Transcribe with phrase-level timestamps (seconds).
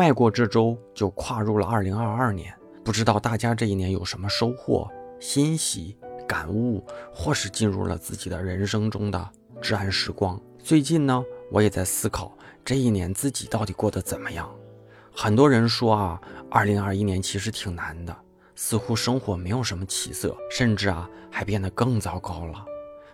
[0.00, 2.54] 迈过这周就跨入了二零二二年。
[2.82, 5.94] 不知道大家这一年有什么收获、欣喜、
[6.26, 10.40] 感悟，或是进入了自己的人生中的至暗时光。
[10.58, 12.32] 最近呢，我也在思考
[12.64, 14.50] 这一年自己到底过得怎么样。
[15.14, 16.18] 很多人说啊，
[16.50, 18.16] 二零二一年其实挺难的，
[18.54, 22.64] 似乎生活没有什么起色，甚至啊还变得更糟糕了。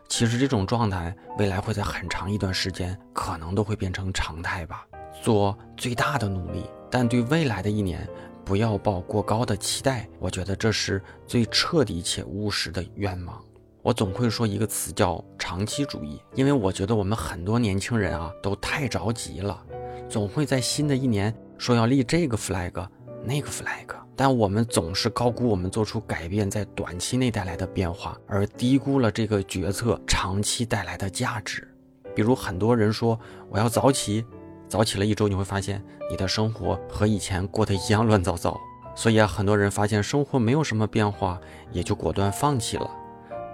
[0.06, 4.86] 其实这种状态，未来会在很长一段时间可能都会变成常态吧。
[5.22, 6.62] 做最大的努力，
[6.96, 8.08] 但对未来的一年。
[8.42, 13.38] 不要抱过高的期待，我觉得这是最彻底且务实的愿望。
[13.82, 19.62] 我总会说一个词叫长期主义，因为我觉得我们很多年轻人啊都太着急了，
[20.08, 22.88] 总会在新的一年说要立这个 flag
[23.22, 31.68] 那个 flag，但我们总是高估我们做出改变在短期内带来的变化，而低估了这个决策长期带来的价值。
[32.14, 33.20] 比如很多人说
[33.50, 34.24] 我要早起。
[34.68, 38.58] 早起了一周，你会发现你的生活和以前过得一样乱糟糟。
[38.94, 41.38] 所以啊，很多人发现生活没有什么变化，
[41.70, 42.90] 也就果断放弃了。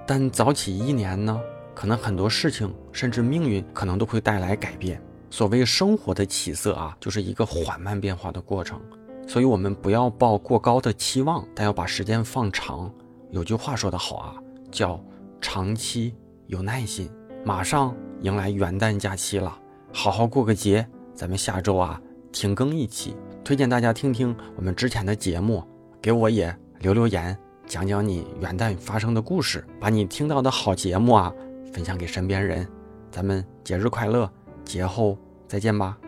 [0.06, 1.41] 但早起一年呢，
[1.74, 5.02] 可能很多事情甚至命运可能都会带来改变。
[5.30, 8.80] 所谓生活的起色啊，就是一个缓慢变化的过程。
[9.26, 12.92] 所以我们不要抱过高的期望，但要把时间放长。
[13.30, 14.34] 有句话说得好啊，
[14.70, 15.02] 叫
[15.41, 16.14] 长期
[16.47, 17.10] 有耐心。
[17.44, 19.58] 马上迎来元旦假期了，
[19.92, 20.86] 好好过个节。
[21.14, 22.00] 咱们下周啊
[22.32, 25.62] 停更一期，推荐大家听听我们之前的节目，
[26.00, 31.32] 给我也留留言，讲讲你元旦发生的故事，把你听到的好节目啊
[31.72, 32.66] 分享给身边人。
[33.10, 34.30] 咱们节日快乐，
[34.64, 35.98] 节后再见吧，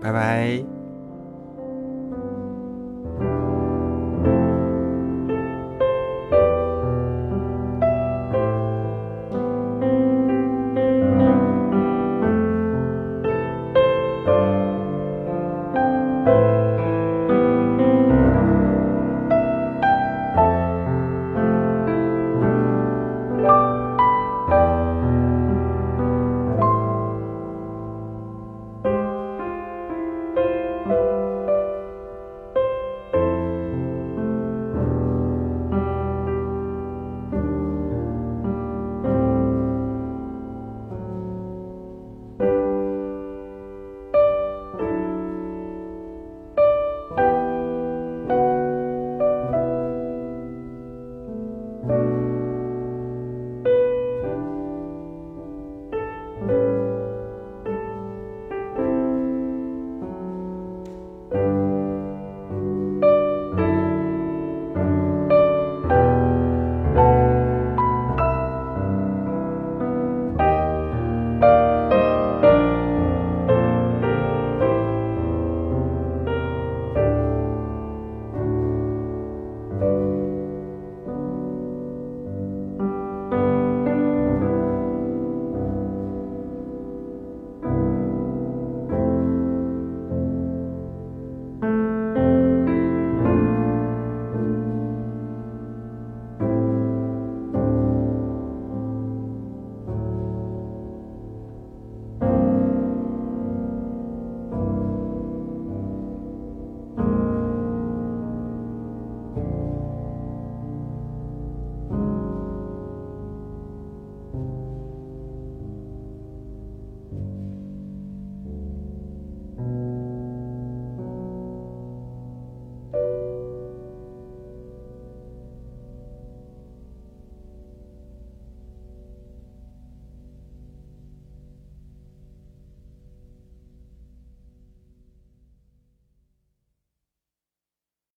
[0.00, 0.87] 拜拜。